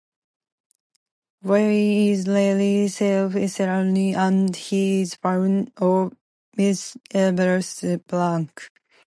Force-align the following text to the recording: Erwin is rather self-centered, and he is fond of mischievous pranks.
Erwin 1.45 1.69
is 1.71 2.27
rather 2.27 2.89
self-centered, 2.89 4.15
and 4.17 4.55
he 4.55 5.01
is 5.01 5.13
fond 5.13 5.71
of 5.77 6.11
mischievous 6.57 7.85
pranks. 8.07 8.69